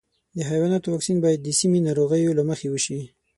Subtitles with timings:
[0.37, 2.99] د حیواناتو واکسین باید د سیمې د ناروغیو له مخې وشي.